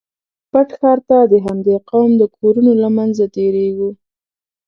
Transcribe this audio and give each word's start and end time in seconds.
پټ 0.51 0.69
ښار 0.77 0.99
ته 1.09 1.17
د 1.31 1.33
همدې 1.45 1.75
قوم 1.89 2.11
د 2.17 2.23
کورونو 2.35 2.71
له 2.81 2.89
منځه 2.97 3.23
تېرېږو. 3.35 3.89